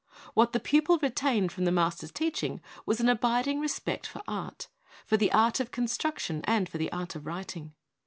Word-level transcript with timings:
What 0.33 0.51
the 0.51 0.59
pupil 0.59 0.97
re 0.97 1.11
tained 1.11 1.51
from 1.51 1.65
the 1.65 1.71
master's 1.71 2.11
teaching 2.11 2.59
was 2.87 2.99
an 2.99 3.05
abid 3.05 3.45
ing 3.45 3.59
respect 3.59 4.07
for 4.07 4.23
art, 4.27 4.67
for 5.05 5.15
the 5.15 5.31
art 5.31 5.59
of 5.59 5.69
construction 5.69 6.41
and 6.45 6.67
for 6.67 6.79
the 6.79 6.91
art 6.91 7.13
of 7.15 7.27
writing. 7.27 7.75